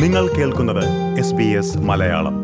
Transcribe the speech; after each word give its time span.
നിങ്ങൾ 0.00 0.24
കേൾക്കുന്നത് 0.28 0.84
S 1.18 1.34
B 1.34 1.44
S 1.58 1.78
Malayalam. 1.78 2.34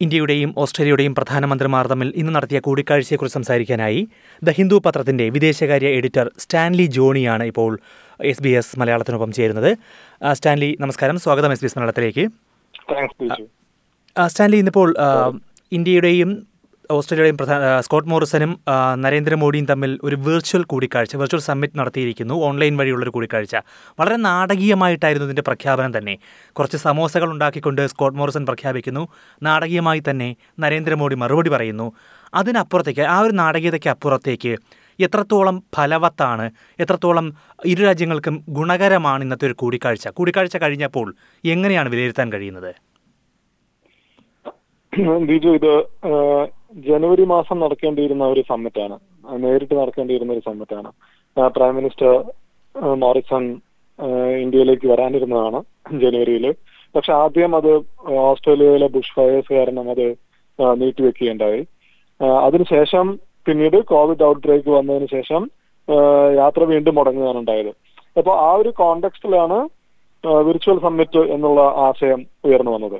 ഇന്ത്യയുടെയും 0.00 0.54
ഓസ്ട്രേലിയയുടെയും 0.58 1.14
പ്രധാനമന്ത്രിമാർ 1.14 1.86
തമ്മിൽ 1.86 2.12
ഇന്ന് 2.16 2.34
നടത്തിയ 2.34 2.60
കൂടിക്കാഴ്ചയെക്കുറിച്ച് 2.60 3.38
സംസാരിക്കാനായി 3.38 4.08
ദ 4.42 4.50
ഹിന്ദു 4.50 4.82
പത്രത്തിന്റെ 4.86 5.28
വിദേശകാര്യ 5.28 5.86
എഡിറ്റർ 5.98 6.30
സ്റ്റാൻലി 6.38 6.86
ജോണിയാണ് 6.98 7.44
ഇപ്പോൾ 7.44 7.78
എസ് 8.20 8.42
ബി 8.42 8.48
എസ് 8.48 8.78
മലയാളത്തിനൊപ്പം 8.78 9.32
ചേരുന്നത്. 9.32 9.70
സ്റ്റാൻലി 10.32 10.76
നമസ്കാരം. 10.80 11.18
സ്വാഗതം 11.18 11.52
എസ് 11.52 11.60
ബി 11.60 11.66
എസ് 11.66 11.78
മലയാളത്തിലേക്ക്. 11.78 12.26
സ്റ്റാൻലി 14.26 14.56
ഇന്നിപ്പോൾ 14.56 14.94
ഇന്ത്യയുടെയും 15.72 16.46
ഓസ്ട്രേലിയയുടെയും 16.90 17.38
പ്രധാന 17.38 17.80
സ്കോട്ട് 17.80 18.08
മോറിസനും 18.08 18.60
നരേന്ദ്രമോദിയും 19.02 19.66
തമ്മിൽ 19.70 19.98
ഒരു 20.02 20.16
വെർച്വൽ 20.16 20.62
കൂടിക്കാഴ്ച 20.62 21.16
വെർച്വൽ 21.16 21.40
സമ്മിറ്റ് 21.40 21.78
നടത്തിയിരിക്കുന്നു 21.78 22.34
ഓൺലൈൻ 22.34 22.76
വഴിയുള്ളൊരു 22.76 23.10
കൂടിക്കാഴ്ച. 23.10 23.56
വളരെ 24.00 24.16
നാടകീയമായിട്ടായിരുന്നു 24.16 25.26
ഇതിന്റെ 25.26 25.42
പ്രഖ്യാപനം 25.42 25.98
തന്നെ. 25.98 26.18
കുറച്ച് 26.52 26.76
സമോസകൾ 26.76 27.30
ഉണ്ടാക്കിക്കൊണ്ട് 27.30 27.86
സ്കോട്ട് 27.86 28.18
മോറിസൺ 28.18 28.46
പ്രഖ്യാപിക്കുന്നു. 28.46 29.08
നാടകീയമായി 29.42 30.02
തന്നെ 30.10 30.36
നരേന്ദ്രമോദി 30.58 31.14
മറുപടി 31.14 31.50
പറയുന്നു. 31.50 31.92
അതിനപ്പുറത്തേക്ക് 32.34 33.00
ആ 33.00 33.18
ഒരു 33.20 33.32
നാടകീയതയ്ക്ക് 33.32 33.90
അപ്പുറത്തേക്ക് 33.90 34.56
എത്രത്തോളം 35.00 35.62
ഫലവത്താണ് 35.74 36.50
എത്രത്തോളം 36.80 37.26
ഇരു 37.64 37.82
രാജ്യങ്ങൾക്കും 37.82 38.44
ഗുണകരമാണ് 38.48 39.22
ഇന്നത്തെ 39.24 39.46
ഒരു 39.46 39.52
കൂടിക്കാഴ്ച? 39.52 40.08
കൂടിക്കാഴ്ച 40.08 40.56
കഴിഞ്ഞപ്പോൾ 40.56 41.14
എങ്ങനെയാണ് 41.44 41.88
വിലയിരുത്താൻ 41.88 42.32
കഴിയുന്നത്? 42.32 42.74
ബിജു 45.28 45.48
ഇത് 45.48 45.72
ജനുവരി 46.84 47.24
മാസം 47.34 47.56
നടക്കേണ്ടിയിരുന്ന 47.64 48.24
ഒരു 48.32 48.42
സമ്മിറ്റാണ്. 48.48 48.96
നേരിട്ട് 49.44 49.74
നടക്കേണ്ടിയിരുന്ന 49.80 50.32
ഒരു 50.36 50.42
സമ്മിറ്റാണ്. 50.48 50.90
പ്രൈം 51.56 51.74
മിനിസ്റ്റർ 51.78 52.12
മോറിസൺ 53.02 53.44
ഇന്ത്യയിലേക്ക് 54.44 54.86
വരാനിരുന്നതാണ് 54.92 55.60
ജനുവരിയിൽ 56.02 56.46
പക്ഷെ 56.96 57.12
ആദ്യം 57.12 57.52
അത് 57.58 57.70
ഓസ്ട്രേലിയയിലെ 58.24 58.88
ബുഷ് 58.96 59.14
ഫയേഴ്സ് 59.16 59.50
കാരണം 59.52 59.86
അത് 59.94 60.06
നീട്ടിവെക്കുകയുണ്ടായി. 60.80 61.62
അതിനുശേഷം 62.46 63.06
പിന്നീട് 63.46 63.78
കോവിഡ് 63.92 64.24
ഔട്ട് 64.28 64.42
ബ്രേക്ക് 64.46 64.70
വന്നതിന് 64.76 65.08
ശേഷം 65.16 65.42
യാത്ര 66.40 66.62
വീണ്ടും 66.72 66.96
മുടങ്ങുകയാണ് 66.98 67.38
ഉണ്ടായത് 67.42 67.72
അപ്പോൾ 68.18 68.34
ആ 68.46 68.50
ഒരു 68.60 68.70
കോണ്ടെക്സ്റ്റിലാണ് 68.80 69.58
വിർച്വൽ 70.46 70.78
സമ്മിറ്റ് 70.86 71.22
എന്നുള്ള 71.34 71.60
ആശയം 71.88 72.20
ഉയർന്നു 72.46 72.72
വന്നത്. 72.76 72.98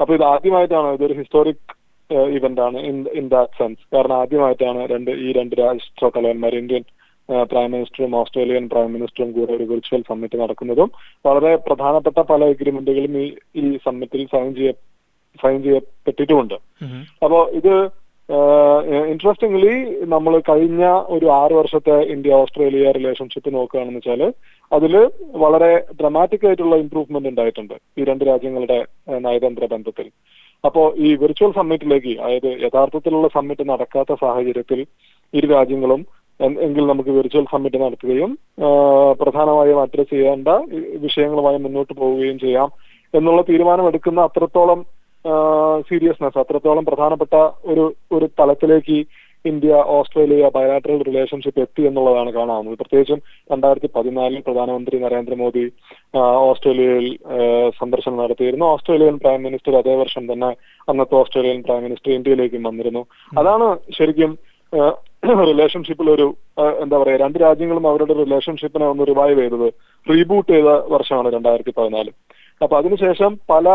അപ്പൊ 0.00 0.12
ഇത് 0.16 0.24
ആദ്യമായിട്ടാണ് 0.32 0.88
ഇതൊരു 0.96 1.14
ഹിസ്റ്റോറിക് 1.18 1.75
ഇവന്റ് 2.36 2.62
ആണ് 2.66 2.78
ഇൻ 2.90 2.98
ഇൻ 3.20 3.26
ദാറ്റ് 3.34 3.58
സെൻസ് 3.60 3.82
കാരണം 3.94 4.16
ആദ്യമായിട്ടാണ് 4.22 4.82
രണ്ട് 4.92 5.10
ഈ 5.24 5.28
രണ്ട് 5.38 5.54
രാഷ്ട്ര 5.62 6.10
തലവന്മാർ 6.16 6.54
ഇന്ത്യൻ 6.62 6.84
പ്രൈം 7.52 7.70
മിനിസ്റ്ററും 7.74 8.12
ഓസ്ട്രേലിയൻ 8.20 8.64
പ്രൈം 8.72 8.90
മിനിസ്റ്ററും 8.96 9.30
കൂടെ 9.36 9.52
ഒരു 9.58 9.64
വിർച്വൽ 9.70 10.02
സമ്മിറ്റ് 10.10 10.36
നടക്കുന്നതും 10.42 10.90
വളരെ 11.26 11.52
പ്രധാനപ്പെട്ട 11.68 12.18
പല 12.32 12.44
എഗ്രിമെന്റുകളും 12.54 13.16
ഈ 13.22 13.26
ഈ 13.62 13.64
സമ്മിറ്റിൽ 13.86 14.24
സൈൻ 14.34 14.50
ചെയ്യ 14.58 14.72
സൈൻ 15.38 15.56
ചെയ്യപ്പെട്ടിട്ടുമുണ്ട്. 15.64 16.54
അപ്പോ 17.24 17.38
ഇത് 17.60 17.72
ഇൻട്രസ്റ്റിംഗ്ലി 19.10 19.74
നമ്മൾ 20.14 20.34
കഴിഞ്ഞ 20.48 20.84
ഒരു 21.14 21.26
ആറ് 21.40 21.54
വർഷത്തെ 21.58 21.96
ഇന്ത്യ 22.14 22.38
ഓസ്ട്രേലിയ 22.42 22.86
റിലേഷൻഷിപ്പ് 22.96 23.50
നോക്കുകയാണെന്ന് 23.56 24.00
വെച്ചാൽ 24.00 24.22
അതിൽ 24.72 24.94
വളരെ 25.42 25.72
ഡ്രമാറ്റിക് 26.00 26.46
ആയിട്ടുള്ള 26.48 26.76
ഇംപ്രൂവ്മെന്റ് 26.84 27.30
ഉണ്ടായിട്ടുണ്ട് 27.32 27.76
ഈ 27.98 28.08
രണ്ട് 28.10 28.24
രാജ്യങ്ങളുടെ 28.30 28.78
നയതന്ത്ര 29.26 29.66
ബന്ധത്തിൽ. 29.74 30.08
അപ്പോ 30.66 30.82
ഈ 30.96 31.08
വിർച്വൽ 31.14 31.52
സമ്മിറ്റിലേക്ക് 31.52 32.12
അതായത് 32.18 32.50
യഥാർത്ഥത്തിലുള്ള 32.62 33.28
സമ്മിറ്റ് 33.28 33.64
നടക്കാത്ത 33.68 34.14
സാഹചര്യത്തിൽ 34.14 34.80
ഇരു 35.34 35.46
രാജ്യങ്ങളും 35.46 36.00
എങ്കിൽ 36.60 36.86
നമുക്ക് 36.86 37.10
വിർച്വൽ 37.10 37.44
സമ്മിറ്റ് 37.50 37.78
നടത്തുകയും 37.80 38.30
പ്രധാനമായും 39.20 39.80
അഡ്രസ് 39.80 40.10
ചെയ്യേണ്ട 40.10 40.48
വിഷയങ്ങളുമായി 40.96 41.56
മുന്നോട്ട് 41.56 41.92
പോവുകയും 41.94 42.38
ചെയ്യാം 42.38 42.70
എന്നുള്ള 43.14 43.42
തീരുമാനമെടുക്കുന്ന 43.42 44.20
അത്രത്തോളം 44.20 44.80
സീരിയസ്നെസ് 45.88 46.38
അത്രത്തോളം 46.38 46.84
പ്രധാനപ്പെട്ട 46.84 47.34
ഒരു 47.64 47.84
ഒരു 48.12 48.26
തലത്തിലേക്ക് 48.40 48.98
ഇന്ത്യ 49.50 49.74
ഓസ്ട്രേലിയ 49.96 50.48
ബയലാറ്ററൽ 50.56 51.00
റിലേഷൻഷിപ്പ് 51.08 51.62
എത്തി 51.64 51.82
എന്നുള്ളതാണ് 51.88 52.30
കാണാവുന്നത്. 52.36 52.78
പ്രത്യേകിച്ചും 52.80 53.20
രണ്ടായിരത്തി 53.52 53.88
പതിനാലിൽ 53.96 54.42
പ്രധാനമന്ത്രി 54.46 54.98
നരേന്ദ്രമോദി 55.04 55.64
ഓസ്ട്രേലിയയിൽ 56.48 57.06
സന്ദർശനം 57.80 58.20
നടത്തിയിരുന്നു. 58.22 58.66
ഓസ്ട്രേലിയൻ 58.74 59.16
പ്രൈം 59.24 59.40
മിനിസ്റ്റർ 59.48 59.76
അതേ 59.80 59.94
വർഷം 60.02 60.24
തന്നെ 60.32 60.50
അന്നത്തെ 60.90 61.16
ഓസ്ട്രേലിയൻ 61.22 61.60
പ്രൈം 61.66 61.82
മിനിസ്റ്റർ 61.86 62.12
ഇന്ത്യയിലേക്കും 62.18 62.62
വന്നിരുന്നു. 62.68 63.02
അതാണ് 63.40 63.68
ശരിക്കും 63.98 64.32
റിലേഷൻഷിപ്പിൽ 65.48 66.08
ഒരു 66.14 66.26
എന്താ 66.82 66.96
പറയാ 66.98 67.16
രണ്ട് 67.22 67.36
രാജ്യങ്ങളും 67.44 67.84
അവരുടെ 67.90 68.14
റിലേഷൻഷിപ്പിനെ 68.22 68.86
ഒന്ന് 68.92 69.04
റിവൈവ് 69.10 69.38
ചെയ്തത് 69.40 69.68
റീബൂട്ട് 70.06 70.50
ചെയ്ത 70.52 70.70
വർഷമാണ് 70.94 71.28
രണ്ടായിരത്തി 71.34 71.72
പതിനാല് 71.78 72.10
അപ്പൊ 72.62 72.74
അതിനുശേഷം 72.80 73.32
പല 73.52 73.68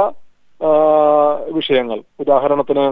വിഷയങ്ങൾ. 1.58 2.00
ഉദാഹരണത്തിന് 2.20 2.86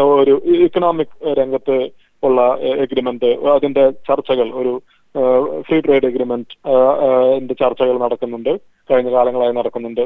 ഒരു 0.00 0.34
ഇക്കണോമിക് 0.66 1.16
രംഗത്ത് 1.40 1.76
ഉള്ള 2.22 2.40
എഗ്രിമെന്റ് 2.82 3.30
അതിന്റെ 3.54 3.84
ചർച്ചകൾ 4.08 4.48
ഒരു 4.60 4.72
ഫ്രീ 5.66 5.78
ട്രേഡ് 5.80 6.08
എഗ്രിമെന്റ് 6.10 6.54
ന്റെ 7.42 7.54
ചർച്ചകൾ 7.62 7.98
നടക്കുന്നുണ്ട് 8.02 8.52
കഴിഞ്ഞ 8.90 9.10
കാലങ്ങളായി 9.14 9.52
നടക്കുന്നുണ്ട്. 9.52 10.04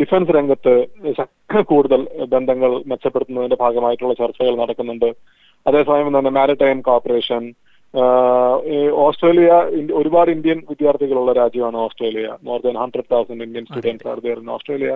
ഡിഫൻസ് 0.00 0.34
രംഗത്ത് 0.36 0.74
കൂടുതൽ 1.70 2.00
ബന്ധങ്ങൾ 2.34 2.70
മെച്ചപ്പെടുത്തുന്നതിന്റെ 2.90 3.58
ഭാഗമായിട്ടുള്ള 3.60 4.14
ചർച്ചകൾ 4.14 4.54
നടക്കുന്നുണ്ട്. 4.62 5.08
അതേസമയം 5.66 6.18
തന്നെ 6.18 6.32
മാരിടൈം 6.38 6.80
കോർപ്പറേഷൻ 6.88 7.44
ഓസ്ട്രേലിയ 9.06 9.50
ഒരുപാട് 10.00 10.30
ഇന്ത്യൻ 10.30 10.58
വിദ്യാർത്ഥികളുള്ള 10.70 11.32
രാജ്യമാണ് 11.32 11.76
Australia. 11.86 12.28
More 12.42 12.60
than 12.64 12.76
hundred 12.82 13.10
thousand 13.12 13.44
Indian 13.46 13.64
students 13.68 14.08
are 14.12 14.18
there 14.24 14.38
in 14.44 14.50
Australia 14.56 14.94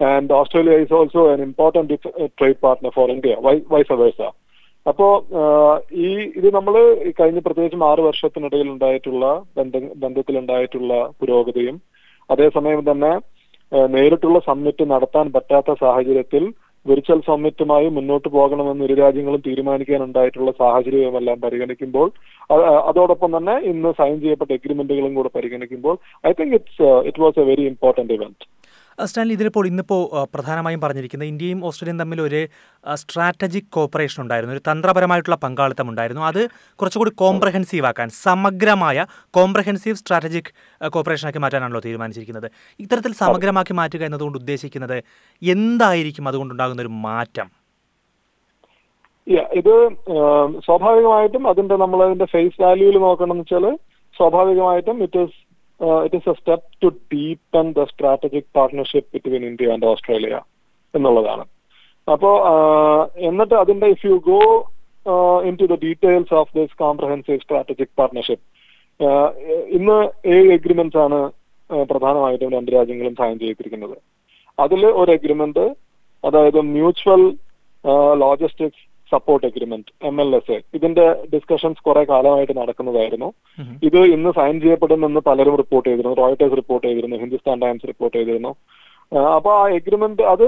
and 0.00 0.34
Australia 0.34 0.76
is 0.80 0.94
also 0.94 1.22
an 1.30 1.42
important 1.46 1.96
trade 2.38 2.60
partner 2.62 2.92
for 2.94 3.08
India 3.12 3.34
vice 3.72 3.92
versa 3.94 4.22
അപ്പോ 4.86 5.06
ആഹ്, 5.40 5.76
ഈ 6.00 6.08
ഇത് 6.38 6.48
നമ്മൾ 6.54 6.74
കഴിഞ്ഞ 7.18 7.38
പ്രത്യേകിച്ചും 7.44 7.84
ആറ് 7.86 8.02
വർഷത്തിനിടയിൽ 8.06 8.68
ഉണ്ടായിട്ടുള്ള 8.72 9.26
ബന്ധ 9.56 9.76
ബന്ധത്തിലുണ്ടായിട്ടുള്ള 10.02 10.90
പുരോഗതിയും 11.20 11.76
അതേസമയം 12.30 12.82
തന്നെ 12.90 13.12
ആഹ്, 13.72 13.88
നേരിട്ടുള്ള 13.94 14.38
സമ്മിറ്റ് 14.48 14.84
നടത്താൻ 14.90 15.26
പറ്റാത്ത 15.34 15.72
സാഹചര്യത്തിൽ 15.80 16.44
വിർച്വൽ 16.86 17.20
സമ്മിറ്റുമായി 17.28 17.86
മുന്നോട്ട് 17.94 18.28
പോകണമെന്ന് 18.32 18.84
ഇരു 18.86 18.96
രാജ്യങ്ങളും 18.98 19.42
തീരുമാനിക്കാനുണ്ടായിട്ടുള്ള 19.46 20.50
സാഹചര്യവുമെല്ലാം 20.58 21.38
പരിഗണിക്കുമ്പോൾ 21.44 22.08
അ- 22.50 22.60
അതോടൊപ്പം 22.90 23.30
തന്നെ 23.36 23.54
ഇന്ന് 23.70 23.90
സൈൻ 23.98 24.16
ചെയ്യപ്പെട്ട 24.22 24.50
എഗ്രിമെന്റുകളും 24.56 25.14
കൂടെ 25.14 25.30
പരിഗണിക്കുമ്പോൾ 25.36 25.94
I 26.24 26.32
think 26.34 26.56
it's 26.58 26.82
it 27.08 27.22
was 27.22 27.40
a 27.40 27.46
very 27.48 27.64
important 27.70 28.14
event 28.14 28.44
Stanley 29.02 29.34
ഇതിലിപ്പോൾ 29.36 29.64
ഇന്നിപ്പോൾ 29.70 30.00
പ്രധാനമായും 30.34 30.80
പറഞ്ഞിരിക്കുന്നത് 30.80 31.28
ഇന്ത്യയും 31.28 31.60
ഓസ്ട്രേലിയയും 31.68 32.00
തമ്മിൽ 32.02 32.20
ഒരു 32.20 32.40
സ്ട്രാറ്റജിക് 33.02 33.70
കോപ്പറേഷൻ 33.76 34.22
ഉണ്ടായിരുന്നു. 34.22 34.54
ഒരു 34.56 34.62
തന്ത്രപരമായിട്ടുള്ള 34.70 35.38
പങ്കാളിത്തം 35.44 35.88
ഉണ്ടായിരുന്നു. 35.92 36.22
അത് 36.30 36.40
കുറച്ചുകൂടി 36.80 37.12
കോംപ്രഹെൻസീവ് 37.24 37.86
ആക്കാൻ 37.86 38.08
സമഗ്രമായ 38.26 39.06
കോംപ്രഹെൻസീവ് 39.38 39.96
സ്ട്രാറ്റജിക് 40.02 40.50
കോപ്പറേഷനാക്കി 40.94 41.42
മാറ്റാനാണല്ലോ 41.46 41.82
തീരുമാനിച്ചിരിക്കുന്നത്. 41.88 42.48
ഇത്തരത്തിൽ 42.84 43.14
സമഗ്രമാക്കി 43.24 43.76
മാറ്റുക 43.80 44.04
എന്നതുകൊണ്ട് 44.10 44.38
ഉദ്ദേശിക്കുന്നത് 44.42 44.96
എന്തായിരിക്കും? 45.42 46.28
അതുകൊണ്ടുണ്ടാകുന്ന 46.28 46.82
ഒരു 46.86 46.94
മാറ്റം. 47.08 47.50
ഇത് 49.60 49.74
സ്വാഭാവികമായിട്ടും 50.64 51.44
അതിന്റെ 51.50 51.76
നമ്മൾ 51.82 52.00
അതിന്റെ 52.06 52.26
ഫേസ് 52.32 52.62
വാല്യൂയിൽ 52.62 52.96
നോക്കണം 53.04 53.32
എന്ന് 53.34 53.44
വെച്ചാൽ 53.44 53.64
സ്വാഭാവികമായിട്ടും 54.16 54.98
it 55.02 55.22
it 56.04 56.18
is 56.20 56.30
a 56.32 56.34
step 56.40 56.66
to 56.82 56.88
deepen 57.14 57.66
the 57.78 57.84
strategic 57.92 58.48
partnership 58.58 59.08
between 59.14 59.44
India 59.50 59.72
and 59.74 59.88
Australia 59.92 60.38
എന്നുള്ളതാണ്. 60.94 61.44
അപ്പോ 62.12 62.30
എന്നിട്ട് 63.28 63.54
അതിന്റെ 63.62 63.86
if 63.94 64.06
you 64.10 64.16
go 64.30 64.40
in 65.48 65.54
to 65.60 65.66
the 65.72 65.76
details 65.86 66.34
of 66.40 66.52
this 66.58 66.74
comprehensive 66.84 67.40
strategic 67.44 67.94
partnership 68.00 68.44
ഇന്ന് 69.76 69.98
ഏഴ് 70.34 70.50
എഗ്രിമെന്റ്സ് 70.56 71.00
ആണ് 71.04 71.20
പ്രധാനമായിട്ടും 71.90 72.52
രണ്ട് 72.56 72.70
രാജ്യങ്ങളും 72.76 73.14
സൈൻ 73.20 73.36
ചെയ്തിരിക്കുന്നത്. 73.42 73.96
അതിൽ 74.58 74.82
ഒരു 75.00 75.10
എഗ്രിമെന്റ് 75.18 75.64
അതായത് 76.24 76.58
mutual 76.74 77.22
logistics 78.24 78.84
support 79.14 79.44
agreement 79.48 79.92
M 80.10 80.16
L 80.24 80.30
S 80.38 80.52
A 80.56 80.58
ഇതിന്റെ 80.78 81.06
ഡിസ്കഷൻസ് 81.34 81.84
കുറെ 81.86 82.02
കാലമായിട്ട് 82.12 82.54
നടക്കുന്നതായിരുന്നു. 82.60 83.28
ഇത് 83.88 84.00
ഇന്ന് 84.14 84.30
സൈൻ 84.38 84.56
ചെയ്യപ്പെടുമെന്ന് 84.64 85.22
പലരും 85.28 85.56
റിപ്പോർട്ട് 85.62 85.86
ചെയ്തിരുന്നു. 85.88 86.16
റോയിട്ടേഴ്സ് 86.22 86.58
റിപ്പോർട്ട് 86.60 86.86
ചെയ്തിരുന്നു. 86.88 87.18
ഹിന്ദുസ്ഥാൻ 87.24 87.58
ടൈംസ് 87.64 87.88
റിപ്പോർട്ട് 87.92 88.16
ചെയ്തിരുന്നു. 88.18 88.52
അപ്പൊ 89.36 89.50
ആ 89.60 89.64
എഗ്രിമെന്റ് 89.78 90.22
അത് 90.34 90.46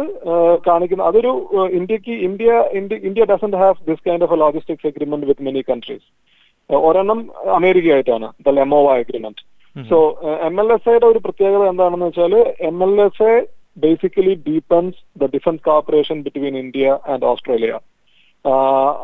കാണിക്കുന്ന 0.67 1.03
അതൊരു 1.11 1.33
ഇന്ത്യയ്ക്ക് 1.79 2.15
India 2.29 2.53
India 3.09 3.25
doesn't 3.31 3.33
doesn't 3.33 3.59
have 3.63 3.85
this 3.89 4.03
kind 4.07 4.25
of 4.27 4.35
a 4.37 4.39
logistics 4.45 4.89
agreement 4.91 5.27
with 5.31 5.45
many 5.49 5.63
countries 5.69 6.07
ഒരെണ്ണം 6.71 7.19
അമേരിക്കയായിട്ടാണ് 7.59 8.29
the 8.47 8.55
LEMOA 8.59 8.95
agreement 9.03 9.43
so 9.77 9.99
M 10.49 10.57
L 10.63 10.71
S 10.77 10.89
എയുടെ 10.91 11.07
ഒരു 11.13 11.21
പ്രത്യേകത 11.27 11.65
എന്താണെന്ന് 11.73 12.07
വെച്ചാൽ 12.09 12.35
M 12.71 12.79
L 12.87 12.95
S 13.07 13.23
A 13.29 13.35
basically 13.85 14.35
deepens 14.49 14.99
the 15.23 15.29
defence 15.35 15.65
cooperation 15.69 16.19
between 16.27 16.57
India 16.65 16.97
and 17.13 17.27
Australia 17.33 17.73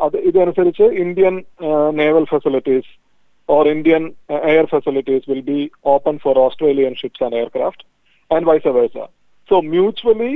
അത് 0.00 0.16
ഇതനുസരിച്ച് 0.20 0.82
Indian 0.82 1.34
naval 1.92 2.24
facilities 2.24 2.90
or 3.48 3.68
Indian 3.68 4.02
air 4.44 4.66
air 4.74 5.22
will 5.28 5.40
be 5.40 5.70
open 5.84 6.18
for 6.18 6.38
Australian 6.38 6.94
ships 6.94 7.24
and 7.24 7.36
aircraft 7.36 7.84
and 8.30 8.46
vice 8.46 8.68
versa. 8.72 9.04
Mutually, 9.72 10.34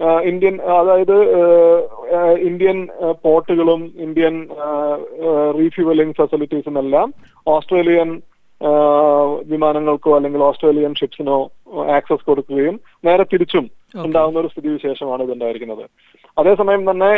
uh, 0.00 0.20
Indian 0.20 0.54
അതായത് 0.70 1.16
Indian 2.40 2.78
പോർട്ടുകളും 3.22 3.92
Indian 3.96 4.34
refuelling 5.58 6.16
ഫെസിലിറ്റീസും 6.16 6.78
എല്ലാം 6.78 7.14
Australian 7.46 8.10
വിമാനങ്ങൾക്കോ 9.46 10.16
അല്ലെങ്കിൽ 10.16 10.42
Australian 10.42 10.94
ഷിപ്സിനോ 10.94 11.38
access 11.88 12.24
കൊടുക്കുകയും 12.24 12.80
നേരെ 13.04 13.24
തിരിച്ചും 13.24 13.64
ഉണ്ടാകുന്ന 14.04 14.40
ഒരു 14.40 14.48
സ്ഥിതിവിശേഷമാണ് 14.48 15.22
ഇതുണ്ടായിരിക്കുന്നത്. 15.22 15.84
അതേസമയം 16.36 16.90
തന്നെ 16.90 17.10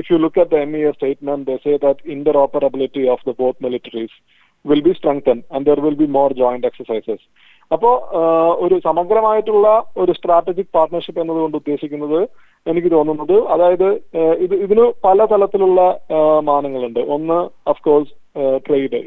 if 0.00 0.12
you 0.12 0.18
look 0.18 0.40
at 0.40 0.50
the 0.50 0.54
M 0.54 0.76
E 0.76 0.82
A 0.88 0.90
statement 0.90 1.56
say 1.64 1.76
that 1.76 2.10
interoperability 2.36 3.08
of 3.08 3.30
the 3.30 3.34
both 3.38 3.64
militaries 3.64 4.18
will 4.64 4.82
be 4.86 4.92
strengthen 4.98 5.38
and 5.54 5.66
there 5.70 5.80
will 5.86 5.98
be 6.02 6.08
more 6.18 6.30
joint 6.40 6.68
exercises 6.70 7.24
അപ്പോ 7.74 7.90
ഒരു 8.64 8.76
സമഗ്രമായിട്ടുള്ള 8.86 9.66
ഒരു 10.02 10.12
സ്ട്രാറ്റജിക് 10.18 10.72
പാർട്ട്ണർഷിപ്പ് 10.76 11.20
എന്നതുകൊണ്ട് 11.20 11.56
ഉദ്ദേശിക്കുന്നത് 11.58 12.20
എനിക്ക് 12.70 12.90
തോന്നുന്നത് 12.94 13.36
അതായത് 13.54 13.86
ഇത് 14.44 14.54
ഇതിന് 14.64 14.84
പല 15.04 15.18
തലത്തിലുള്ള 15.32 15.80
മാനങ്ങളുണ്ട്. 16.48 17.00
ഒന്ന് 17.16 17.38
അഫ്കോഴ്സ് 17.72 18.12
ട്രേഡ് 18.66 18.98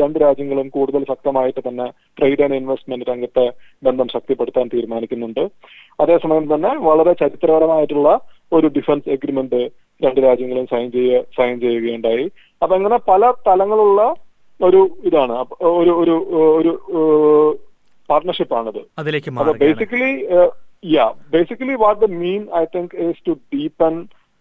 രണ്ട് 0.00 0.16
രാജ്യങ്ങളും 0.24 0.66
കൂടുതൽ 0.76 1.04
ശക്തമായിട്ട് 1.12 1.60
തന്നെ 1.68 1.86
ട്രേഡ് 2.18 2.42
ആൻഡ് 2.44 2.58
ഇൻവെസ്റ്റ്മെന്റ് 2.60 3.08
രംഗത്തെ 3.10 3.46
ബന്ധം 3.86 4.08
ശക്തിപ്പെടുത്താൻ 4.14 4.66
തീരുമാനിക്കുന്നുണ്ട്. 4.74 5.44
അതേസമയം 6.02 6.46
തന്നെ 6.54 6.72
വളരെ 6.88 7.12
ചരിത്രപരമായിട്ടുള്ള 7.22 8.10
ഒരു 8.58 8.68
ഡിഫൻസ് 8.76 9.10
എഗ്രിമെന്റ് 9.16 9.62
രണ്ട് 10.04 10.20
രാജ്യങ്ങളും 10.26 10.66
സൈൻ 10.72 10.86
ചെയ്യ 10.96 11.22
സൈൻ 11.38 11.54
ചെയ്യുകയുണ്ടായി. 11.64 12.26
അപ്പൊ 12.62 12.72
അങ്ങനെ 12.78 12.98
പല 13.12 13.32
തലങ്ങളുള്ള 13.48 14.02
ഒരു 14.59 14.81
ഇതാണ് 15.07 15.33
അപ്പൊ 15.41 15.55
ഒരു 15.79 15.93
ഒരു 16.01 16.15
ഒരു 16.57 16.73
പാർട്ട്ണർഷിപ്പ് 18.09 18.55
ആണിത് 18.59 18.81
അതിലേക്ക് 19.01 19.29
അപ്പൊ 19.31 19.37
മാറുകയാണ് 19.39 19.63
basically 19.65 20.13
ya 20.95 21.05
basically 21.35 21.75
what 21.85 21.99
the 22.05 22.09
mean 22.23 22.41
I 22.61 22.63
think 22.75 22.95
is 23.05 23.21
to 23.27 23.35
deepen 23.55 23.95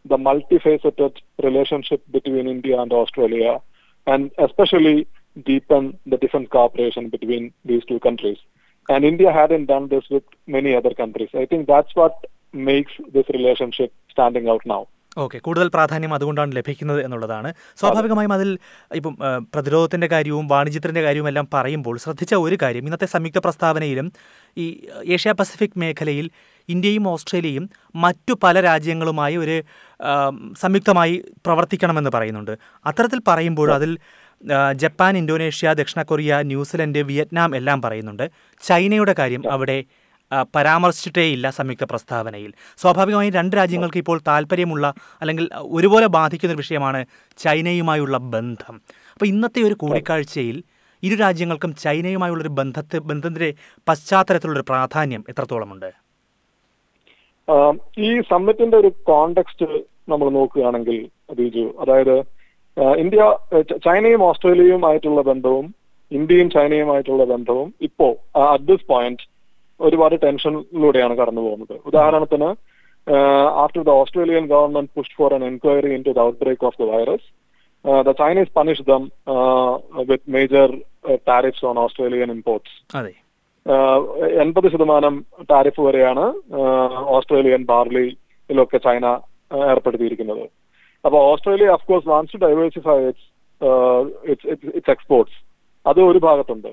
the 0.05 0.17
multifaceted 0.29 1.19
relationship 1.47 2.05
between 2.17 2.49
India 2.55 2.81
and 2.85 2.97
Australia 3.03 3.47
and 4.07 4.29
especially 4.47 4.97
deepen 5.37 5.99
the 6.07 6.17
defense 6.17 6.49
cooperation 6.49 7.09
between 7.09 7.53
these 7.65 7.85
two 7.85 8.01
countries. 8.01 8.39
And 8.89 9.05
India 9.05 9.33
hadn't 9.33 9.67
done 9.67 9.89
this 9.89 10.05
with 10.11 10.25
many 10.47 10.75
other 10.75 10.95
countries. 10.95 11.31
I 11.35 11.47
think 11.47 11.67
that's 11.67 11.95
what 11.95 12.15
makes 12.53 12.93
this 13.13 13.29
relationship 13.31 13.93
standing 14.09 14.49
out 14.49 14.65
now. 14.67 14.89
Okay 15.24 15.38
കൂടുതൽ 15.40 15.68
പ്രാധാന്യം 15.68 16.14
അതുകൊണ്ടാണ് 16.14 16.52
ലഭിക്കുന്നത് 16.56 17.00
എന്നുള്ളതാണ്. 17.06 17.50
സ്വാഭാവികമായും 17.80 18.34
അതിൽ 18.34 18.50
ഇപ്പം 18.96 19.16
പ്രതിരോധത്തിന്റെ 19.54 20.00
പ്രതിരോധത്തിന്റെ 20.00 20.08
കാര്യവും 20.08 20.46
വാണിജ്യത്തിന്റെ 20.48 21.02
കാര്യവും 21.02 21.28
എല്ലാം 21.28 21.48
പറയുമ്പോൾ 21.54 21.96
ശ്രദ്ധിച്ച 21.98 22.34
ഒരു 22.46 22.58
കാര്യം 22.62 22.86
ഇന്നത്തെ 22.86 23.06
സംയുക്ത 23.06 23.38
പ്രസ്താവനയിലും 23.38 24.08
ഈ 24.58 24.66
ഏഷ്യ 25.06 25.32
പസഫിക് 25.32 25.78
മേഖലയിൽ 25.78 26.26
ഇന്ത്യയും 26.70 27.06
ഓസ്ട്രേലിയയും 27.08 27.66
മറ്റു 27.96 28.34
പല 28.44 28.62
രാജ്യങ്ങളുമായി 28.62 29.36
ഒരു 29.36 29.58
സംയുക്തമായി 30.60 31.16
പ്രവർത്തിക്കണമെന്ന് 31.46 32.12
പറയുന്നുണ്ട്. 32.16 32.54
അത്തരത്തിൽ 32.86 33.22
പറയുമ്പോൾ 33.28 33.72
അതിൽ 33.74 33.94
ജപ്പാൻ 34.76 35.14
ഇന്തോനേഷ്യ 35.18 35.74
ദക്ഷിണ 35.74 36.02
കൊറിയ 36.02 36.42
ന്യൂസിലൻഡ് 36.42 37.02
വിയറ്റ്നാം 37.10 37.56
എല്ലാം 37.56 37.80
പറയുന്നുണ്ട്. 37.82 38.26
ചൈനയുടെ 38.62 39.16
കാര്യം 39.20 39.44
അവിടെ 39.52 39.78
ആ, 40.32 40.46
പരാമർശിച്ചിട്ടേ 40.56 41.36
സംയുക്ത 41.50 41.84
പ്രസ്താവനയിൽ. 41.84 42.54
സ്വാഭാവികമായും 42.78 43.34
രണ്ട് 43.34 43.56
രാജ്യങ്ങൾക്ക് 43.56 43.98
ഇപ്പോൾ 43.98 44.20
താല്പര്യമുള്ള 44.28 44.86
അല്ലെങ്കിൽ 45.22 45.50
ഒരുപോലെ 45.62 46.08
ബാധിക്കുന്ന 46.08 46.54
ഒരു 46.54 46.58
വിഷയമാണ് 46.58 47.06
ചൈനയുമായുള്ള 47.38 48.18
ബന്ധം. 48.18 48.76
അപ്പോൾ 49.14 49.26
ഇന്നത്തെ 49.26 49.62
ഒരു 49.62 49.74
കൂടിക്കാഴ്ചയിൽ 49.74 50.58
ഇരു 51.04 51.16
രാജ്യങ്ങൾക്കും 51.16 51.76
ചൈനയുമായുള്ളൊരു 51.76 52.50
ബന്ധത്തെ 52.50 52.98
ബന്ധത്തിന്റെ 53.00 53.50
പശ്ചാത്തലത്തിലുള്ളൊരു 53.88 54.66
പ്രാധാന്യം 54.70 55.24
എത്രത്തോളമുണ്ട്? 55.30 55.90
ഈ 57.98 58.22
സമ്മിറ്റിന്റെ 58.22 58.78
ഒരു 58.78 58.88
കോണ്ടെക്സ്റ്റ് 59.04 59.66
നമ്മൾ 60.10 60.30
നോക്കുകയാണെങ്കിൽ 60.30 60.98
ബിജു 61.34 61.76
അതായത് 61.80 62.16
ഇന്ത്യ 62.98 63.22
ചൈനയും 63.86 64.24
ഓസ്ട്രേലിയയും 64.24 64.88
ആയിട്ടുള്ള 64.88 65.22
ബന്ധവും 65.22 65.66
ഇന്ത്യയും 66.12 66.50
ചൈനയുമായിട്ടുള്ള 66.50 67.24
ബന്ധവും 67.24 67.74
ഇപ്പോ 67.82 68.08
അറ്റ് 68.54 68.64
ദിസ് 68.64 68.88
പോയിന്റ് 68.88 69.26
ഒരുപാട് 69.86 70.16
ടെൻഷനിലൂടെയാണ് 70.26 71.14
കടന്നു 71.20 71.42
പോകുന്നത്. 71.46 71.76
ഉദാഹരണത്തിന് 71.90 72.50
after 73.64 73.82
the 73.90 73.92
Australian 74.02 74.46
government 74.54 74.92
push 74.96 75.16
for 75.20 75.34
an 75.38 75.44
inquiry 75.50 75.92
in 75.98 76.02
to 76.08 76.14
the 76.18 76.22
outbreak 76.44 76.66
of 76.70 76.78
the 76.82 76.88
virus 76.92 77.28
the 78.08 78.12
Chinese 78.22 78.52
punish 78.58 78.86
them 78.92 79.04
with 80.10 80.30
major 80.36 80.70
tariffs 81.30 81.66
on 81.72 81.78
Australian 81.86 82.32
imports 82.38 82.78
അതെ. 83.00 83.14
എൺപത് 84.44 84.68
ശതമാനം 84.74 85.16
ടാരിഫ് 85.52 85.82
വരെയാണ് 85.88 86.26
ഓസ്ട്രേലിയൻ 87.18 87.64
ബാർലിയിലൊക്കെ 87.72 88.80
ചൈന 88.88 89.06
ഏർപ്പെടുത്തിയിരിക്കുന്നത്. 89.72 90.46
അപ്പൊ 91.06 91.18
Australia 91.32 91.68
of course 91.78 92.10
wants 92.14 92.34
to 92.34 92.40
diversify 92.46 92.98
its 93.10 94.48
its 94.78 94.92
exports 94.96 95.38
അത് 95.86 96.00
ഒരു 96.10 96.20
ഭാഗത്തുണ്ട്. 96.28 96.72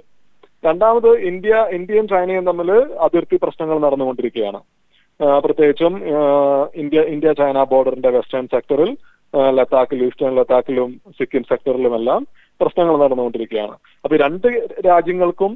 രണ്ടാമത് 0.67 1.11
ഇന്ത്യ 1.31 1.55
ഇന്ത്യയും 1.79 2.07
ചൈനയും 2.13 2.45
തമ്മിൽ 2.49 2.71
അതിർത്തി 3.07 3.37
പ്രശ്നങ്ങൾ 3.45 3.77
നടന്നുകൊണ്ടിരിക്കുകയാണ്. 3.85 4.61
പ്രത്യേകിച്ചും 5.45 5.95
ഇന്ത്യ 6.83 7.01
ഇന്ത്യ 7.15 7.31
ചൈന 7.41 7.59
ബോർഡറിന്റെ 7.73 8.11
വെസ്റ്റേൺ 8.17 8.47
സെക്ടറിൽ 8.55 8.91
ലത്താക്കിലും 9.59 10.07
ഈസ്റ്റേൺ 10.09 10.35
ലഡാക്കിലും 10.39 10.91
സിക്കിം 11.19 11.45
സെക്ടറിലുമെല്ലാം 11.51 12.23
പ്രശ്നങ്ങൾ 12.61 12.95
നടന്നുകൊണ്ടിരിക്കുകയാണ്. 13.05 13.75
അപ്പൊ 14.05 14.17
രണ്ട് 14.25 14.49
രാജ്യങ്ങൾക്കും 14.89 15.53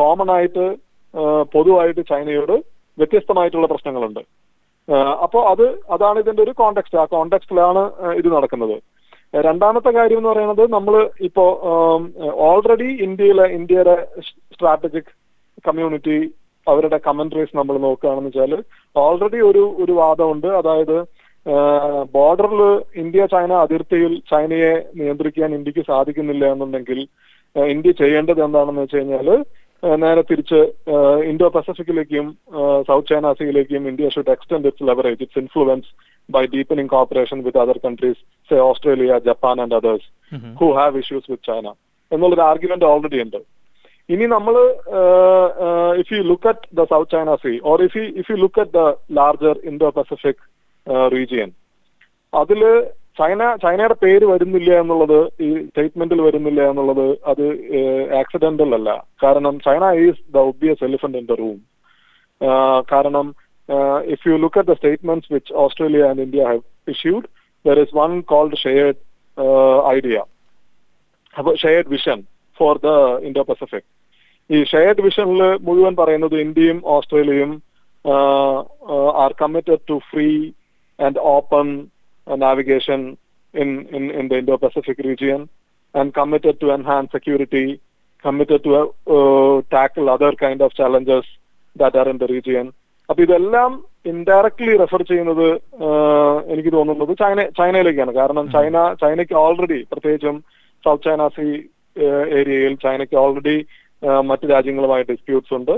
കോമൺ 0.00 0.30
ആയിട്ട് 0.36 0.66
പൊതുവായിട്ട് 1.54 2.02
ചൈനയോട് 2.10 2.54
വ്യത്യസ്തമായിട്ടുള്ള 2.98 3.66
പ്രശ്നങ്ങളുണ്ട്. 3.72 4.22
അപ്പോൾ 5.24 5.42
അത് 5.52 5.66
അതാണ് 5.94 6.18
ഇതിന്റെ 6.24 6.42
ഒരു 6.46 6.52
കോണ്ടെക്സ്റ്റ് 6.60 6.98
ആ 7.02 7.04
കോണ്ടെക്സ്റ്റിലാണ് 7.14 7.82
ഇത് 8.20 8.28
നടക്കുന്നത്. 8.36 8.76
രണ്ടാമത്തെ 9.34 9.90
കാര്യം 9.90 10.18
എന്ന് 10.20 10.30
പറയുന്നത് 10.30 10.64
നമ്മൾ 10.72 10.94
ഇപ്പോ 11.28 11.44
ഓൾറെഡി 12.46 12.90
ഇന്ത്യയിലെ 13.06 13.46
ഇന്ത്യയുടെ 13.58 13.94
സ്ട്രാറ്റജിക് 14.52 15.10
കമ്മ്യൂണിറ്റി 15.64 16.18
അവരുടെ 16.66 16.98
കമന്ററീസ് 17.06 17.56
നമ്മൾ 17.56 17.76
നോക്കുകയാണെന്ന് 17.78 18.30
വെച്ചാൽ 18.30 18.52
ഓൾറെഡി 18.96 19.38
ഒരു 19.50 19.62
ഒരു 19.82 19.92
വാദമുണ്ട്. 20.00 20.48
അതായത് 20.60 20.96
ബോർഡറിൽ 22.14 22.62
ഇന്ത്യ 23.02 23.22
ചൈന 23.26 23.52
അതിർത്തിയിൽ 23.64 24.12
ചൈനയെ 24.30 24.72
നിയന്ത്രിക്കാൻ 24.98 25.50
ഇന്ത്യയ്ക്ക് 25.58 25.84
സാധിക്കുന്നില്ല 25.90 26.44
എന്നുണ്ടെങ്കിൽ 26.54 26.98
ഇന്ത്യ 27.56 27.92
ചെയ്യേണ്ടത് 28.00 28.40
എന്താണെന്ന് 28.46 28.82
വെച്ച് 28.82 28.98
കഴിഞ്ഞാൽ 28.98 29.28
നേരെ 29.82 30.22
തിരിച്ച് 30.30 30.60
ഇന്തോ 31.30 31.48
പസഫിക്കിലേക്കും 31.56 32.26
south 32.88 33.08
China 33.10 33.32
സീയിലേക്കും 33.32 33.82
India 33.90 34.08
should 34.14 34.32
extend 34.34 34.68
its 34.70 34.86
leverage 34.88 35.20
its 35.22 35.40
influence 35.42 35.90
by 36.28 36.42
deepening 36.54 36.90
cooperation 36.94 37.38
with 37.44 37.60
other 37.64 37.78
countries 37.84 38.20
say 38.50 38.58
Australia 38.68 39.18
Japan 39.28 39.60
and 39.60 39.76
others 39.80 40.08
who 40.60 40.68
have 40.78 40.98
issues 40.98 41.30
with 41.30 41.46
China 41.46 41.68
എന്നുള്ളൊരു 42.12 42.44
ആർഗ്യുമെന്റ് 42.50 42.84
ഓൾറെഡി 42.84 43.18
ഉണ്ട്. 43.22 43.40
ഇനി 44.08 44.26
നമ്മൾ 44.26 44.54
if 46.00 46.12
you 46.14 46.20
look 46.22 46.48
at 46.48 46.68
the 46.76 46.84
South 46.92 47.12
China 47.14 47.34
Sea 47.42 47.52
or 47.70 47.78
if 47.86 47.96
you 47.98 48.04
if 48.20 48.30
you 48.32 48.36
look 48.36 48.60
at 48.60 48.74
the 48.78 48.82
larger 49.12 49.56
Indo 49.64 49.90
Pacific 49.98 50.42
region 51.16 51.50
അതിൽ 52.32 52.62
China 53.18 53.42
ചൈനയുടെ 53.62 53.96
പേര് 54.02 54.24
വരുന്നില്ല 54.26 54.70
എന്നുള്ളത് 54.80 55.16
ഈ 55.40 55.48
സ്റ്റേറ്റ്മെന്റിൽ 55.62 56.20
വരുന്നില്ല 56.20 56.60
എന്നുള്ളത് 56.70 57.06
അത് 57.26 57.44
ആക്സിഡന്റൽ 58.18 58.70
അല്ല. 58.74 58.90
കാരണം 59.22 59.54
China 59.64 59.84
is 60.02 60.20
the 60.34 60.44
obvious 60.50 60.84
elephant 60.84 61.18
in 61.18 61.26
the 61.26 61.36
room 61.40 61.58
കാരണം 62.88 63.26
if 64.14 64.24
you 64.28 64.34
look 64.42 64.58
at 64.60 64.70
the 64.70 64.76
statements 64.76 65.30
which 65.34 65.52
Australia 65.62 66.02
and 66.10 66.24
India 66.26 66.44
have 66.44 66.62
issued 66.88 67.26
there 67.64 67.78
is 67.80 67.94
one 67.96 68.12
called 68.28 68.58
shared 68.58 68.98
idea 69.90 70.18
അപ്പൊ 71.34 71.50
shared 71.56 71.88
vision 71.88 72.20
for 72.60 72.76
the 72.80 72.90
Indo 73.26 73.42
Pacific 73.48 73.88
ഈ 74.50 74.58
shared 74.64 75.02
വിഷനിൽ 75.02 75.42
മുഴുവൻ 75.66 75.94
പറയുന്നത് 75.96 76.36
ഇന്ത്യയും 76.40 76.78
ഓസ്ട്രേലിയയും 76.92 77.50
are 79.22 79.32
committed 79.40 79.82
to 79.88 79.96
free 80.10 80.28
and 80.98 81.20
open 81.32 81.66
navigation 82.36 83.16
in, 83.54 83.86
in, 83.88 84.10
in 84.10 84.28
the 84.28 84.38
Indo-Pacific 84.38 84.98
region 84.98 85.48
and 85.94 86.12
committed 86.12 86.60
to 86.60 86.70
enhance 86.70 87.10
security, 87.12 87.80
committed 88.24 88.62
to 88.64 88.70
uh, 88.76 89.62
tackle 89.70 90.10
other 90.10 90.32
kind 90.32 90.60
of 90.60 90.74
challenges 90.74 91.24
that 91.76 91.94
are 91.96 92.08
in 92.08 92.18
the 92.18 92.28
region. 92.36 92.66
അപ്പൊ 93.10 93.20
ഇതെല്ലാം 93.26 93.70
indirectly 94.10 94.72
refer 94.80 95.02
ചെയ്യുന്നത് 95.10 95.46
എനിക്ക് 96.52 96.72
തോന്നുന്നത് 96.74 97.12
China 97.20 97.38
ചൈനയിലേക്കാണ്. 97.58 98.12
കാരണം 98.18 98.46
China 98.54 98.76
ചൈനയ്ക്ക് 99.02 99.36
already 99.42 99.78
പ്രത്യേകിച്ചും 99.92 100.36
south 100.84 101.04
China 101.06 101.28
see 101.36 101.46
ഏരിയയിൽ 102.38 102.74
ചൈനയ്ക്ക് 102.84 103.16
ഓൾറെഡി 103.22 103.56
മറ്റു 104.30 104.46
രാജ്യങ്ങളുമായി 104.54 105.06
ഡിസ്പ്യൂട്ട്സ് 105.12 105.54
ഉണ്ട്. 105.58 105.74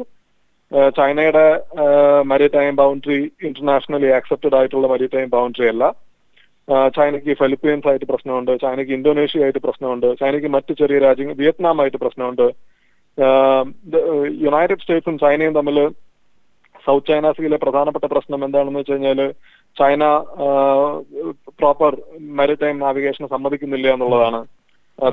ചൈനയുടെ 0.98 1.46
മരിടൈം 2.32 2.72
ബൗണ്ടറി 2.80 3.20
ഇന്റർനാഷണലി 3.48 4.10
ആക്സെപ്റ്റഡ് 4.18 4.56
ആയിട്ടുള്ള 4.58 4.88
മരിടൈം 4.94 5.28
ബൗണ്ടറി 5.36 5.68
അല്ല. 5.74 5.84
ചൈനയ്ക്ക് 6.96 7.32
ഫിലിപ്പീൻസ് 7.40 7.88
ആയിട്ട് 7.90 8.06
പ്രശ്നമുണ്ട് 8.10 8.52
ചൈനയ്ക്ക് 8.64 8.92
ഇന്തോനേഷ്യ 8.98 9.44
ആയിട്ട് 9.44 9.62
പ്രശ്നമുണ്ട് 9.66 10.08
ചൈനയ്ക്ക് 10.20 10.50
മറ്റ് 10.56 10.72
ചെറിയ 10.80 10.98
രാജ്യങ്ങൾ 11.06 11.36
വിയറ്റ്നാം 11.42 11.80
ആയിട്ട് 11.82 12.00
പ്രശ്നമുണ്ട് 12.04 12.46
യുണൈറ്റഡ് 14.44 14.82
സ്റ്റേറ്റ്സും 14.82 15.16
ചൈനയും 15.24 15.54
തമ്മിൽ 15.58 15.78
സൗത്ത് 16.86 17.08
ചൈന 17.10 17.30
സീയിലെ 17.38 17.58
പ്രധാനപ്പെട്ട 17.64 18.06
പ്രശ്നം 18.12 18.44
എന്താണെന്ന് 18.46 18.80
വെച്ച് 18.80 18.92
കഴിഞ്ഞാൽ 18.92 19.20
ചൈന 19.76 20.04
പ്രോപ്പർ 21.60 21.92
മാരിടൈം 22.38 22.76
നാവിഗേഷന് 22.84 23.28
സമ്മതിക്കുന്നില്ല 23.34 23.88
എന്നുള്ളതാണ്. 23.94 24.40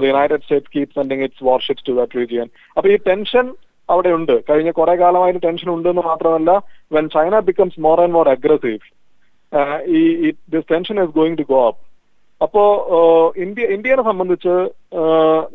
United 0.10 0.44
States 0.44 0.74
keep 0.76 0.96
sending 0.98 1.26
its 1.28 1.44
warships 1.50 1.86
to 1.88 1.94
that 2.00 2.18
region 2.20 2.48
അപ്പൊ 2.78 2.88
ഈ 2.94 2.96
ടെൻഷൻ 3.10 3.46
അവിടെ 3.90 4.10
ഉണ്ട്. 4.20 4.34
കഴിഞ്ഞ 4.50 4.70
കുറെ 4.80 4.94
കാലമായിട്ട് 5.02 5.42
ടെൻഷൻ 5.46 5.68
ഉണ്ട് 5.74 5.90
ഉണ്ടെന്ന് 5.90 6.04
മാത്രമല്ല 6.12 6.52
when 6.96 7.06
China 7.16 7.40
becomes 7.50 7.78
more 7.86 7.98
and 8.04 8.16
more 8.18 8.28
aggressive 8.34 8.82
ഈ 10.00 10.02
this 10.54 10.70
tension 10.72 10.96
is 11.04 11.16
going 11.20 11.38
to 11.42 11.46
go 11.54 11.60
up 11.68 11.82
അപ്പോ 12.42 12.64
ഇന്ത്യ 13.44 13.68
ഇന്ത്യയെ 13.76 14.04
സംബന്ധിച്ച് 14.10 14.56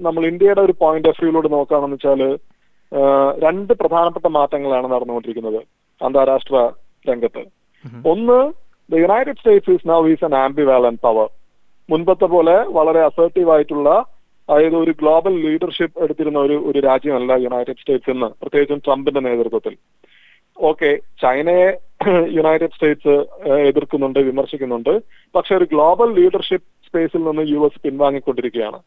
നമ്മൾ 0.06 0.22
ഇന്ത്യയുടെ 0.30 0.62
ഒരു 0.66 0.74
പോയിന്റ് 0.82 1.10
ഓഫ് 1.10 1.20
വ്യൂയിലൂടെ 1.22 1.50
നോക്കുകയാണെന്ന് 1.56 1.98
വെച്ചാൽ 1.98 2.22
രണ്ട് 3.44 3.72
പ്രധാനപ്പെട്ട 3.82 4.26
മാറ്റങ്ങളാണ് 4.38 4.86
നടന്നുകൊണ്ടിരിക്കുന്നത് 4.94 5.60
അന്താരാഷ്ട്ര 6.00 6.56
രംഗത്ത്. 7.10 7.42
ഒന്ന് 8.12 8.38
the 8.90 8.98
United 9.04 9.38
States 9.40 9.74
is 9.76 9.88
now 9.92 10.00
is 10.12 10.24
an 10.28 10.34
ambivalent 10.44 10.96
power 11.06 11.28
മുൻപത്തെ 11.88 12.26
പോലെ 12.34 12.56
വളരെ 12.78 13.00
അസേർട്ടീവ് 13.10 13.50
ആയിട്ടുള്ള 13.54 13.88
അതായത് 14.48 14.76
ഒരു 14.82 14.92
ഗ്ലോബൽ 15.00 15.34
ലീഡർഷിപ്പ് 15.46 16.00
എടുത്തിരുന്ന 16.04 16.38
ഒരു 16.38 16.56
ഒരു 16.68 16.78
രാജ്യമല്ല 16.88 17.32
യുണൈറ്റഡ് 17.44 17.80
സ്റ്റേറ്റ്സ് 17.82 18.12
എന്ന് 18.14 18.28
പ്രത്യേകിച്ചും 18.42 18.82
ട്രംപിന്റെ 18.86 19.20
നേതൃത്വത്തിൽ. 19.28 19.74
ഓക്കെ 20.56 20.90
ചൈനയെ 21.22 21.68
യുണൈറ്റഡ് 22.36 22.74
സ്റ്റേറ്റ്സ് 22.76 23.14
എതിർക്കുന്നുണ്ട് 23.68 24.18
വിമർശിക്കുന്നുണ്ട്. 24.28 24.92
പക്ഷെ 25.34 25.52
ഒരു 25.58 25.66
ഗ്ലോബൽ 25.72 26.08
ലീഡർഷിപ്പ് 26.18 26.66
സ്പേസിൽ 26.88 27.22
നിന്ന് 27.26 27.42
യു 27.52 27.60
എസ് 27.66 27.80
പിൻവാങ്ങിക്കൊണ്ടിരിക്കുകയാണ്. 27.84 28.78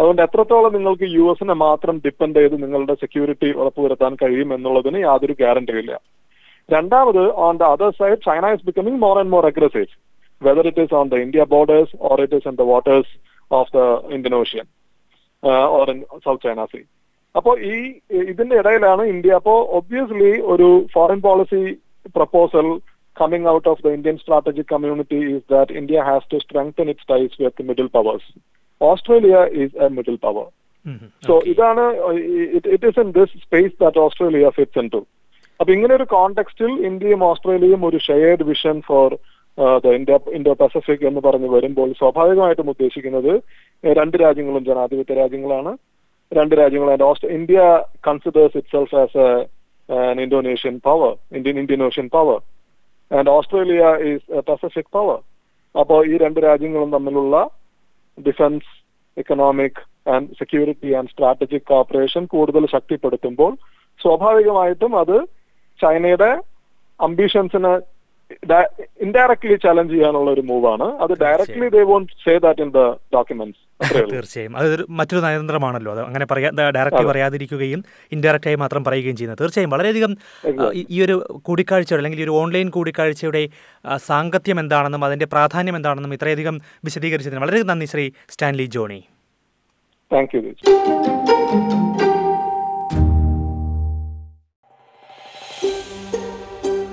അതുകൊണ്ട് 0.00 0.20
എത്രത്തോളം 0.26 0.72
നിങ്ങൾക്ക് 0.76 1.06
യു 1.16 1.24
എസിനെ 1.32 1.54
മാത്രം 1.66 1.96
ഡിപ്പെൻഡ് 2.06 2.38
ചെയ്ത് 2.40 2.56
നിങ്ങളുടെ 2.64 2.94
സെക്യൂരിറ്റി 3.02 3.50
ഉറപ്പുവരുത്താൻ 3.60 4.14
കഴിയും 4.22 4.50
എന്നുള്ളതിന് 4.56 5.00
യാതൊരു 5.06 5.36
ഗ്യാരണ്ടിയും 5.42 5.80
ഇല്ല. 5.84 5.92
രണ്ടാമത് 6.68 7.22
on 7.46 7.54
the 7.62 7.64
other 7.74 7.90
side 8.00 8.20
China 8.26 8.52
is 8.56 8.66
becoming 8.68 9.00
more 9.04 9.16
and 9.22 9.32
more 9.36 9.44
aggressive 9.52 9.90
whether 10.42 10.66
it 10.70 10.84
is 10.86 10.94
on 11.00 11.06
the 11.12 11.22
India 11.26 11.44
borders 11.54 11.94
or 12.10 12.20
it 12.24 12.36
is 12.40 12.48
in 12.52 12.56
the 12.62 12.66
waters 12.72 13.12
of 13.50 13.70
the 13.76 13.80
Indian 14.16 14.36
Ocean 14.42 14.66
or 15.78 15.86
in 15.94 16.00
South 16.26 16.44
China 16.46 16.64
Sea 16.74 16.80
അപ്പോ 17.34 17.50
ഈ 17.70 17.74
ഇതിന്റെ 18.30 18.54
ഇടയിലാണ് 18.60 19.02
India. 19.14 19.32
അപ്പോ 19.40 19.54
obviously 19.78 20.30
ഒരു 20.52 20.68
foreign 20.94 21.20
policy 21.26 21.62
proposal 22.14 22.66
coming 23.16 23.48
out 23.48 23.68
of 23.68 23.82
the 23.82 23.92
Indian 23.96 24.16
strategic 24.18 24.70
community 24.72 25.18
is 25.32 25.44
that 25.50 25.72
India 25.72 26.00
has 26.00 26.26
to 26.30 26.38
strengthen 26.38 26.88
its 26.90 27.08
ties 27.12 27.34
with 27.42 27.62
middle 27.62 27.88
powers 27.94 28.30
Australia 28.80 29.36
is 29.62 29.76
a 29.76 29.88
middle 29.88 30.16
power 30.16 30.46
so 31.22 31.34
ഇതാണ് 31.52 31.84
it 32.74 32.86
is 32.86 33.00
in 33.00 33.08
this 33.10 33.38
space 33.44 33.74
that 33.80 33.98
Australia 33.98 34.50
fits 34.50 34.78
in 34.78 34.88
to 34.88 35.00
അപ്പൊ 35.60 35.70
ഇങ്ങനെ 35.72 35.94
ഒരു 35.94 36.06
കോണ്ടെക്സ്റ്റിൽ 36.08 36.72
ഇന്ത്യയും 36.90 37.22
ഓസ്ട്രേലിയയും 37.24 37.82
ഒരു 37.84 37.98
shared 37.98 38.44
vision 38.44 38.78
for 38.80 39.08
India 39.94 40.18
Indo 40.32 40.52
Pacific 40.52 41.04
എന്ന് 41.06 41.20
പറഞ്ഞ് 41.20 41.48
വരുമ്പോൾ 41.48 41.90
സ്വാഭാവികമായിട്ടും 41.92 42.70
ഉദ്ദേശിക്കുന്നത് 42.70 43.32
രണ്ട് 43.84 44.16
രാജ്യങ്ങളും 44.16 44.64
ജനാധിപത്യ 44.64 45.14
രാജ്യങ്ങളാണ്. 45.14 45.72
രണ്ട് 46.32 46.54
രാജ്യങ്ങളും 46.54 46.94
India 47.30 47.58
considers 48.08 48.56
it 48.56 48.68
self 48.68 48.96
as 48.96 49.24
an 49.88 50.20
Indonesian 50.20 50.76
power 50.78 51.12
Indian 51.32 51.58
Indian 51.58 51.82
Ocean 51.82 52.06
power 52.08 52.38
and 53.10 53.30
Australia 53.30 53.82
is 54.02 54.40
Pacific 54.40 54.92
power 54.92 55.18
അപ്പോൾ 55.74 56.00
ഈ 56.06 56.16
രണ്ട് 56.16 56.40
രാജ്യങ്ങളും 56.40 56.90
തമ്മിലുള്ള 56.92 57.36
defence 58.18 58.70
economic 59.16 59.80
and 60.06 60.28
security 60.38 60.90
and 60.94 61.10
strategic 61.10 61.66
cooperation 61.66 62.24
കൂടുതൽ 62.26 62.66
ശക്തിപ്പെടുത്തുമ്പോൾ 62.66 63.52
സ്വാഭാവികമായിട്ടും 64.00 64.98
അത് 64.98 65.16
ചൈനയുടെ 65.80 66.30
അംബീഷൻസിന് 67.00 67.72
ഇൻഡയറക്ട്ലി 69.00 69.54
ചലഞ്ച് 69.54 69.94
ചെയ്യാനുള്ള 69.94 70.30
ഒരു 70.30 70.40
മൂവാണ് 70.40 70.82
അത് 70.82 71.20
directly 71.20 71.68
they 71.68 71.82
won't 71.82 72.12
say 72.12 72.38
that 72.38 72.62
in 72.62 72.70
the 72.70 72.78
documents 73.14 73.66
തീർച്ചയായും. 74.12 74.56
അതൊരു 74.56 74.86
മറ്റൊരു 74.90 75.22
നയതന്ത്രമാണല്ലോ. 75.22 75.92
അത് 75.92 76.00
അങ്ങനെ 76.00 76.26
പറയാ 76.26 76.50
ഡയറക്റ്റ് 76.50 77.02
പറയാതിരിക്കുകയും 77.02 77.84
ഇൻഡയറക്റ്റായി 78.12 78.54
മാത്രം 78.54 78.84
പറയുകയും 78.84 79.16
ചെയ്യുന്നത്. 79.16 79.38
തീർച്ചയായും. 79.40 79.70
വളരെയധികം 79.70 80.16
ഈ- 80.90 81.02
ഒരു 81.02 81.40
കൂടിക്കാഴ്ചയുടെ 81.42 81.98
അല്ലെങ്കിൽ 81.98 82.20
ഈ 82.20 82.24
ഒരു 82.24 82.30
ഓൺലൈൻ 82.30 82.70
കൂടിക്കാഴ്ചയുടെ 82.70 83.48
സാങ്കത്യം 83.96 84.60
എന്താണെന്നും 84.60 85.04
അതിന്റെ 85.04 85.26
പ്രാധാന്യം 85.26 85.76
എന്താണെന്നും 85.76 86.14
ഇത്രയധികം 86.14 86.60
വിശദീകരിച്ചതിന് 86.84 87.40
വളരെ 87.40 87.62
നന്ദി 87.62 87.86
ശ്രീ 87.86 88.10
സ്റ്റാൻലി 88.28 88.64
ജോണി. 88.64 89.04
Thank 90.12 90.36
U 90.36 90.40